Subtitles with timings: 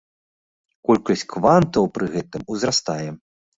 [0.89, 3.09] Колькасць квантаў пры гэтым узрастае.